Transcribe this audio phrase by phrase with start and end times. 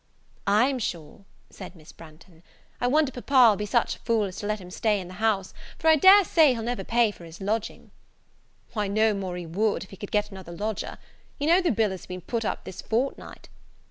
[0.47, 2.41] "I'm sure," said Miss Branghton,
[2.79, 5.53] "I wonder Papa'll be such a fool as to let him stay in the house,
[5.77, 7.91] for I dare say he'll never pay for his lodging."
[8.73, 10.97] "Why, no more he would, if he could get another lodger.
[11.37, 13.47] You know the bill has been put up this fortnight.